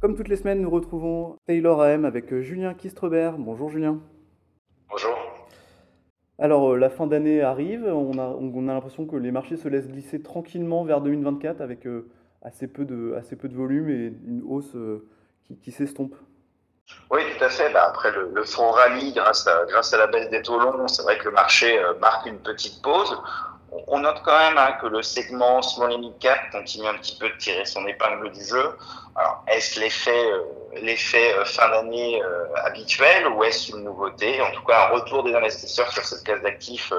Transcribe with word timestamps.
Comme 0.00 0.16
toutes 0.16 0.28
les 0.28 0.36
semaines, 0.36 0.62
nous 0.62 0.70
retrouvons 0.70 1.36
Taylor 1.46 1.82
AM 1.82 2.06
avec 2.06 2.32
euh, 2.32 2.40
Julien 2.40 2.72
Kistrebert. 2.72 3.36
Bonjour 3.36 3.68
Julien. 3.68 3.98
Bonjour. 4.88 5.14
Alors, 6.38 6.72
euh, 6.72 6.78
la 6.78 6.88
fin 6.88 7.06
d'année 7.06 7.42
arrive, 7.42 7.84
on 7.84 8.16
a, 8.18 8.22
on 8.22 8.68
a 8.68 8.72
l'impression 8.72 9.04
que 9.04 9.16
les 9.16 9.30
marchés 9.30 9.58
se 9.58 9.68
laissent 9.68 9.88
glisser 9.88 10.22
tranquillement 10.22 10.84
vers 10.84 11.02
2024 11.02 11.60
avec 11.60 11.86
euh, 11.86 12.08
assez, 12.40 12.66
peu 12.66 12.86
de, 12.86 13.12
assez 13.18 13.36
peu 13.36 13.46
de 13.50 13.54
volume 13.54 13.90
et 13.90 14.06
une 14.26 14.42
hausse 14.48 14.74
qui, 15.46 15.58
qui 15.58 15.70
s'estompe. 15.70 16.14
Oui, 17.10 17.20
tout 17.36 17.44
à 17.44 17.50
fait. 17.50 17.70
Bah, 17.70 17.84
après 17.86 18.10
le, 18.12 18.30
le 18.34 18.44
fond 18.44 18.70
rallye, 18.70 19.12
grâce 19.12 19.46
à, 19.46 19.66
grâce 19.66 19.92
à 19.92 19.98
la 19.98 20.06
baisse 20.06 20.30
des 20.30 20.40
taux 20.40 20.58
longs, 20.58 20.88
c'est 20.88 21.02
vrai 21.02 21.18
que 21.18 21.26
le 21.26 21.32
marché 21.32 21.78
marque 22.00 22.24
une 22.26 22.38
petite 22.38 22.80
pause 22.82 23.20
on 23.86 24.00
note 24.00 24.22
quand 24.24 24.36
même 24.36 24.58
hein, 24.58 24.72
que 24.80 24.86
le 24.86 25.02
segment 25.02 25.62
small 25.62 25.98
mid 25.98 26.18
cap 26.18 26.50
continue 26.50 26.88
un 26.88 26.94
petit 26.94 27.16
peu 27.16 27.28
de 27.28 27.36
tirer 27.36 27.64
son 27.64 27.86
épingle 27.86 28.30
du 28.32 28.44
jeu. 28.44 28.76
Alors, 29.14 29.44
est-ce 29.48 29.78
l'effet 29.78 30.24
euh, 30.32 30.42
l'effet 30.82 31.34
euh, 31.34 31.44
fin 31.44 31.68
d'année 31.68 32.22
euh, 32.22 32.46
habituel 32.64 33.28
ou 33.28 33.44
est-ce 33.44 33.72
une 33.72 33.84
nouveauté? 33.84 34.40
En 34.40 34.50
tout 34.52 34.64
cas, 34.64 34.86
un 34.86 34.94
retour 34.94 35.22
des 35.22 35.34
investisseurs 35.34 35.90
sur 35.92 36.04
cette 36.04 36.24
classe 36.24 36.42
d'actifs, 36.42 36.92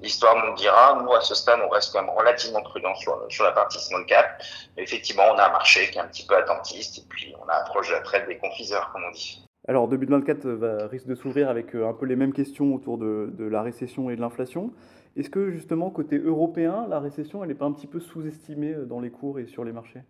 l'histoire 0.00 0.36
nous 0.36 0.52
le 0.52 0.54
dira. 0.56 0.98
Nous, 1.02 1.12
à 1.12 1.20
ce 1.20 1.34
stade, 1.34 1.60
on 1.64 1.68
reste 1.68 1.92
quand 1.92 2.02
même 2.02 2.14
relativement 2.14 2.62
prudent 2.62 2.94
sur, 2.94 3.18
sur 3.28 3.44
la 3.44 3.52
partie 3.52 3.80
small 3.80 4.06
cap. 4.06 4.42
Mais 4.76 4.82
effectivement, 4.84 5.24
on 5.30 5.38
a 5.38 5.46
un 5.46 5.52
marché 5.52 5.90
qui 5.90 5.98
est 5.98 6.00
un 6.00 6.06
petit 6.06 6.26
peu 6.26 6.36
attentiste 6.36 6.98
et 6.98 7.04
puis 7.08 7.34
on 7.42 7.48
approche 7.48 7.90
la 7.90 8.00
traite 8.00 8.26
des 8.26 8.38
confiseurs, 8.38 8.90
comme 8.92 9.04
on 9.04 9.10
dit. 9.10 9.47
Alors 9.68 9.86
2024 9.86 10.48
va, 10.48 10.86
risque 10.86 11.06
de 11.06 11.14
s'ouvrir 11.14 11.50
avec 11.50 11.74
un 11.74 11.92
peu 11.92 12.06
les 12.06 12.16
mêmes 12.16 12.32
questions 12.32 12.74
autour 12.74 12.96
de, 12.96 13.30
la 13.38 13.60
récession 13.60 14.08
et 14.08 14.16
de 14.16 14.20
l'inflation. 14.22 14.72
Est-ce 15.14 15.28
que 15.28 15.50
justement, 15.50 15.90
côté 15.90 16.16
européen, 16.16 16.86
la 16.88 17.00
récession, 17.00 17.42
elle 17.42 17.48
n'est 17.48 17.54
pas 17.54 17.66
un 17.66 17.72
petit 17.72 17.86
peu 17.86 18.00
sous-estimée 18.00 18.72
euh, 18.72 18.84
dans 18.84 19.00
les 19.00 19.10
cours 19.10 19.38
et 19.38 19.46
sur 19.46 19.64
les 19.64 19.72
marchés? 19.72 20.00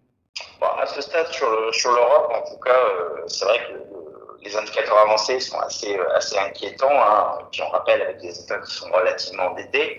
Bon, 0.60 0.66
À 0.78 0.86
ce 0.86 1.00
stade, 1.00 1.26
sur 1.28 1.48
l'Europe, 1.48 2.30
en 2.30 2.50
tout 2.50 2.60
cas, 2.60 2.70
euh, 2.70 3.22
c'est 3.26 3.46
vrai 3.46 3.58
que 3.58 4.44
les 4.44 4.56
indicateurs 4.56 4.98
avancés 4.98 5.40
sont 5.40 5.58
assez, 5.58 5.98
euh, 5.98 6.46
inquiétants. 6.46 6.86
Hein. 6.90 7.38
Puis 7.50 7.62
on 7.62 7.70
rappelle 7.70 8.02
avec 8.02 8.20
des 8.20 8.40
États 8.40 8.58
qui 8.58 8.72
sont 8.72 8.90
relativement 8.92 9.44
endettés. 9.44 9.98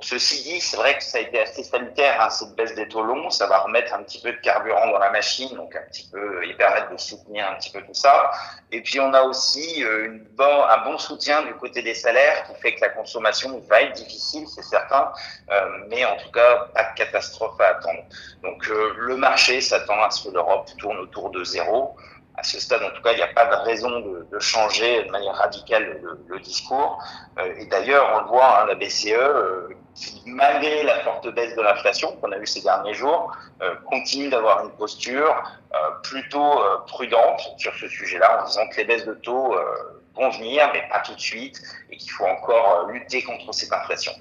Ceci 0.00 0.42
dit, 0.42 0.60
c'est 0.60 0.76
vrai 0.76 0.98
que 0.98 1.04
ça 1.04 1.18
a 1.18 1.20
été 1.20 1.40
assez 1.40 1.62
salutaire, 1.62 2.20
hein, 2.20 2.28
cette 2.28 2.54
baisse 2.56 2.74
des 2.74 2.88
taux 2.88 3.02
longs. 3.02 3.30
Ça 3.30 3.46
va 3.46 3.58
remettre 3.58 3.94
un 3.94 4.02
petit 4.02 4.20
peu 4.20 4.32
de 4.32 4.38
carburant 4.38 4.88
dans 4.88 4.98
la 4.98 5.10
machine, 5.10 5.54
donc 5.54 5.74
un 5.76 5.82
petit 5.82 6.08
peu, 6.10 6.44
y 6.46 6.52
permettre 6.54 6.90
de 6.90 6.96
soutenir 6.96 7.48
un 7.48 7.54
petit 7.54 7.70
peu 7.70 7.80
tout 7.82 7.94
ça. 7.94 8.30
Et 8.72 8.82
puis, 8.82 8.98
on 8.98 9.12
a 9.14 9.22
aussi 9.22 9.84
euh, 9.84 10.06
une 10.06 10.24
bon, 10.36 10.64
un 10.64 10.84
bon 10.84 10.98
soutien 10.98 11.42
du 11.42 11.54
côté 11.54 11.80
des 11.82 11.94
salaires 11.94 12.44
qui 12.44 12.60
fait 12.60 12.74
que 12.74 12.80
la 12.80 12.90
consommation 12.90 13.58
va 13.68 13.82
être 13.82 13.92
difficile, 13.92 14.46
c'est 14.48 14.64
certain, 14.64 15.12
euh, 15.50 15.68
mais 15.88 16.04
en 16.04 16.16
tout 16.16 16.30
cas, 16.32 16.68
pas 16.74 16.90
de 16.90 16.94
catastrophe 16.96 17.60
à 17.60 17.68
attendre. 17.68 18.02
Donc, 18.42 18.68
euh, 18.68 18.94
le 18.98 19.16
marché 19.16 19.60
s'attend 19.60 20.02
à 20.02 20.10
ce 20.10 20.28
que 20.28 20.34
l'Europe 20.34 20.68
tourne 20.76 20.98
autour 20.98 21.30
de 21.30 21.44
zéro 21.44 21.96
à 22.36 22.42
ce 22.42 22.58
stade, 22.58 22.82
en 22.82 22.90
tout 22.90 23.02
cas, 23.02 23.12
il 23.12 23.16
n'y 23.16 23.22
a 23.22 23.28
pas 23.28 23.46
de 23.46 23.62
raison 23.64 24.00
de, 24.00 24.38
changer 24.40 25.04
de 25.04 25.10
manière 25.10 25.34
radicale 25.34 26.00
le, 26.26 26.38
discours. 26.40 27.02
Euh, 27.38 27.54
et 27.58 27.66
d'ailleurs, 27.66 28.10
on 28.16 28.20
le 28.22 28.26
voit, 28.26 28.62
hein, 28.62 28.66
la 28.66 28.74
BCE, 28.74 29.12
euh, 29.12 29.68
malgré 30.26 30.82
la 30.82 31.00
forte 31.00 31.32
baisse 31.32 31.54
de 31.54 31.62
l'inflation 31.62 32.16
qu'on 32.16 32.32
a 32.32 32.38
eue 32.38 32.46
ces 32.46 32.62
derniers 32.62 32.94
jours, 32.94 33.32
euh, 33.62 33.74
continue 33.86 34.28
d'avoir 34.28 34.64
une 34.64 34.72
posture 34.72 35.42
plutôt 36.04 36.60
prudente 36.86 37.40
sur 37.56 37.74
ce 37.74 37.88
sujet-là, 37.88 38.42
en 38.42 38.46
disant 38.46 38.68
que 38.68 38.76
les 38.76 38.84
baisses 38.84 39.04
de 39.06 39.14
taux 39.14 39.56
vont 40.14 40.30
venir, 40.30 40.70
mais 40.72 40.84
pas 40.88 41.00
tout 41.00 41.14
de 41.14 41.20
suite, 41.20 41.60
et 41.90 41.96
qu'il 41.96 42.12
faut 42.12 42.26
encore 42.26 42.86
lutter 42.86 43.22
contre 43.24 43.52
cette 43.52 43.72
inflation. 43.72 44.12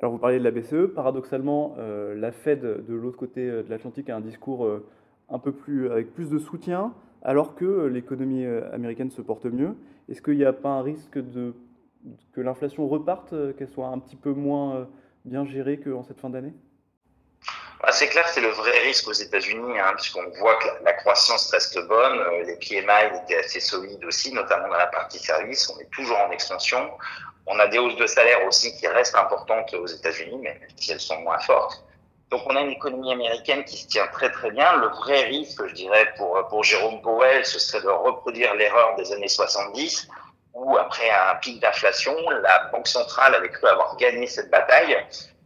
Alors, 0.00 0.12
vous 0.12 0.18
parliez 0.18 0.38
de 0.38 0.44
la 0.44 0.50
BCE. 0.50 0.94
Paradoxalement, 0.94 1.76
la 1.78 2.30
Fed, 2.30 2.60
de 2.60 2.94
l'autre 2.94 3.16
côté 3.16 3.46
de 3.46 3.66
l'Atlantique, 3.70 4.10
a 4.10 4.16
un 4.16 4.20
discours 4.20 4.68
un 5.30 5.38
peu 5.38 5.52
plus, 5.52 5.90
avec 5.90 6.12
plus 6.12 6.28
de 6.28 6.38
soutien 6.38 6.92
alors 7.22 7.54
que 7.54 7.86
l'économie 7.86 8.44
euh, 8.44 8.72
américaine 8.72 9.10
se 9.10 9.20
porte 9.20 9.44
mieux. 9.46 9.76
Est-ce 10.08 10.22
qu'il 10.22 10.36
n'y 10.36 10.44
a 10.44 10.52
pas 10.52 10.70
un 10.70 10.82
risque 10.82 11.18
de, 11.18 11.54
que 12.32 12.40
l'inflation 12.40 12.88
reparte, 12.88 13.32
euh, 13.32 13.52
qu'elle 13.52 13.68
soit 13.68 13.88
un 13.88 13.98
petit 13.98 14.16
peu 14.16 14.32
moins 14.32 14.76
euh, 14.76 14.84
bien 15.24 15.44
gérée 15.44 15.78
qu'en 15.78 16.02
cette 16.02 16.20
fin 16.20 16.30
d'année? 16.30 16.52
Bah, 17.82 17.92
c'est 17.92 18.08
clair 18.08 18.24
que 18.24 18.30
c'est 18.30 18.42
le 18.42 18.48
vrai 18.48 18.78
risque 18.80 19.08
aux 19.08 19.12
États-Unis, 19.12 19.78
hein, 19.78 19.92
puisqu'on 19.96 20.28
voit 20.38 20.56
que 20.56 20.68
la, 20.84 20.92
croissance 20.94 21.50
reste 21.50 21.78
bonne, 21.88 22.18
les 22.46 22.56
PMI 22.56 23.22
étaient 23.24 23.38
assez 23.38 23.60
solides 23.60 24.04
aussi, 24.04 24.32
notamment 24.34 24.68
dans 24.68 24.76
la 24.76 24.88
partie 24.88 25.18
service. 25.18 25.70
On 25.70 25.80
est 25.80 25.90
toujours 25.90 26.18
en 26.18 26.30
expansion. 26.30 26.90
On 27.46 27.58
a 27.58 27.66
des 27.68 27.78
hausses 27.78 27.96
de 27.96 28.06
salaire 28.06 28.46
aussi 28.46 28.76
qui 28.76 28.86
restent 28.86 29.14
importantes 29.14 29.72
aux 29.72 29.86
États-Unis, 29.86 30.36
même 30.38 30.58
si 30.76 30.92
elles 30.92 31.00
sont 31.00 31.20
moins 31.22 31.38
fortes. 31.38 31.82
Donc 32.30 32.42
on 32.46 32.54
a 32.54 32.60
une 32.60 32.70
économie 32.70 33.12
américaine 33.12 33.64
qui 33.64 33.76
se 33.76 33.88
tient 33.88 34.06
très 34.08 34.30
très 34.30 34.52
bien. 34.52 34.76
Le 34.76 34.86
vrai 34.88 35.24
risque, 35.24 35.66
je 35.66 35.74
dirais, 35.74 36.14
pour, 36.16 36.46
pour 36.48 36.62
Jérôme 36.62 37.02
Powell, 37.02 37.44
ce 37.44 37.58
serait 37.58 37.82
de 37.82 37.88
reproduire 37.88 38.54
l'erreur 38.54 38.94
des 38.96 39.12
années 39.12 39.28
70, 39.28 40.08
où 40.54 40.76
après 40.76 41.10
un 41.10 41.34
pic 41.36 41.60
d'inflation, 41.60 42.14
la 42.30 42.70
Banque 42.72 42.86
centrale 42.86 43.34
avait 43.34 43.48
cru 43.48 43.66
avoir 43.66 43.96
gagné 43.96 44.28
cette 44.28 44.48
bataille, 44.50 44.96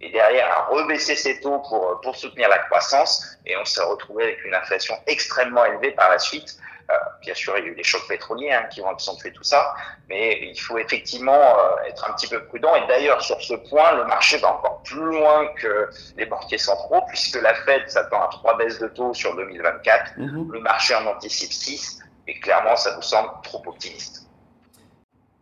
et 0.02 0.10
derrière 0.10 0.50
a 0.50 0.64
rebaissé 0.66 1.16
ses 1.16 1.40
taux 1.40 1.60
pour, 1.60 2.00
pour 2.02 2.16
soutenir 2.16 2.50
la 2.50 2.58
croissance, 2.58 3.38
et 3.46 3.56
on 3.56 3.64
s'est 3.64 3.82
retrouvé 3.82 4.24
avec 4.24 4.44
une 4.44 4.54
inflation 4.54 4.94
extrêmement 5.06 5.64
élevée 5.64 5.92
par 5.92 6.10
la 6.10 6.18
suite. 6.18 6.58
Euh, 6.90 6.94
bien 7.22 7.34
sûr, 7.34 7.56
il 7.58 7.64
y 7.64 7.68
a 7.68 7.70
eu 7.70 7.74
les 7.74 7.82
chocs 7.82 8.06
pétroliers 8.08 8.52
hein, 8.52 8.64
qui 8.70 8.80
ont 8.82 8.88
accentué 8.88 9.32
tout 9.32 9.42
ça, 9.42 9.74
mais 10.08 10.50
il 10.50 10.58
faut 10.58 10.76
effectivement 10.78 11.32
euh, 11.32 11.88
être 11.88 12.08
un 12.08 12.12
petit 12.14 12.26
peu 12.26 12.44
prudent. 12.44 12.74
Et 12.76 12.86
d'ailleurs, 12.86 13.22
sur 13.22 13.40
ce 13.40 13.54
point, 13.54 13.92
le 13.92 14.04
marché 14.04 14.36
va 14.38 14.54
encore 14.54 14.82
plus 14.82 15.00
loin 15.00 15.46
que 15.56 15.88
les 16.16 16.26
banquiers 16.26 16.58
centraux, 16.58 17.00
puisque 17.08 17.40
la 17.40 17.54
Fed 17.54 17.88
s'attend 17.88 18.22
à 18.22 18.28
trois 18.28 18.56
baisses 18.58 18.78
de 18.78 18.88
taux 18.88 19.14
sur 19.14 19.34
2024. 19.36 20.18
Mmh. 20.18 20.52
Le 20.52 20.60
marché 20.60 20.94
en 20.94 21.06
anticipe 21.06 21.52
6, 21.52 22.02
et 22.26 22.38
clairement, 22.40 22.76
ça 22.76 22.94
nous 22.96 23.02
semble 23.02 23.30
trop 23.42 23.62
optimiste. 23.66 24.28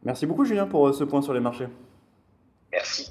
Merci 0.05 0.27
beaucoup, 0.27 0.45
Julien, 0.45 0.67
pour 0.67 0.89
euh, 0.89 0.93
ce 0.93 1.05
point 1.05 1.23
sur 1.23 1.33
les 1.33 1.41
marchés. 1.41 1.69
Merci. 2.73 3.11